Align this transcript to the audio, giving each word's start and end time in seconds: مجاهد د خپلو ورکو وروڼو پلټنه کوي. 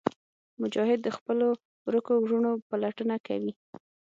مجاهد 0.61 0.99
د 1.03 1.09
خپلو 1.17 1.47
ورکو 1.87 2.13
وروڼو 2.21 2.51
پلټنه 2.69 3.15
کوي. 3.27 3.51